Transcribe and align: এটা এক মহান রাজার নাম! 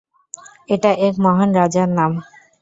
এটা 0.69 0.91
এক 1.07 1.15
মহান 1.25 1.49
রাজার 1.57 1.89
নাম! 1.97 2.11